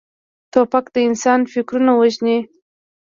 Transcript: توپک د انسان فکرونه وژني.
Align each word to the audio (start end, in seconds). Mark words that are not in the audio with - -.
توپک 0.51 0.85
د 0.93 0.97
انسان 1.09 1.39
فکرونه 1.53 1.91
وژني. 1.99 2.37